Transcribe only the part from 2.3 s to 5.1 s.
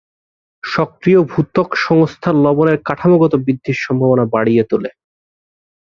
লবণের কাঠামোগত বৃদ্ধির সম্ভাবনা বাড়িয়ে তোলে।